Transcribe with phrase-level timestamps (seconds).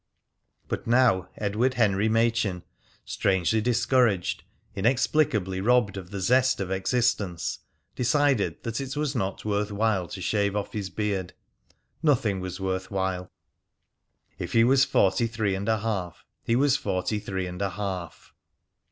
[0.67, 2.63] But now Edward Henry Machin,
[3.05, 4.43] strangely discouraged,
[4.75, 7.59] inexplicably robbed of the zest of existence,
[7.95, 11.33] decided that it was not worth while to shave off his beard.
[12.01, 13.31] Nothing was worth while.
[14.39, 18.33] If he was forty three and a half, he was forty three and a half.